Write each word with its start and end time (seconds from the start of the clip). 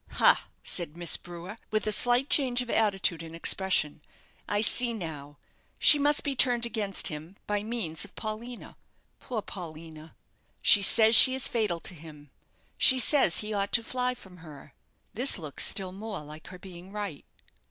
"Ha!" 0.13 0.47
said 0.63 0.97
Miss 0.97 1.15
Brewer, 1.15 1.59
with 1.69 1.85
a 1.85 1.91
slight 1.91 2.27
change 2.27 2.63
of 2.63 2.71
attitude 2.71 3.21
and 3.21 3.35
expression, 3.35 4.01
"I 4.47 4.61
see 4.61 4.95
now; 4.95 5.37
she 5.77 5.99
must 5.99 6.23
be 6.23 6.35
turned 6.35 6.65
against 6.65 7.09
him 7.09 7.35
by 7.45 7.61
means 7.61 8.03
of 8.03 8.15
Paulina 8.15 8.77
poor 9.19 9.43
Paulina! 9.43 10.15
She 10.59 10.81
says 10.81 11.15
she 11.15 11.35
is 11.35 11.47
fatal 11.47 11.79
to 11.81 11.93
him; 11.93 12.31
she 12.79 12.97
says 12.97 13.41
he 13.41 13.53
ought 13.53 13.71
to 13.73 13.83
fly 13.83 14.15
from 14.15 14.37
her. 14.37 14.73
This 15.13 15.37
looks 15.37 15.67
still 15.67 15.91
more 15.91 16.21
like 16.21 16.47
her 16.47 16.57
being 16.57 16.89
right." 16.91 17.23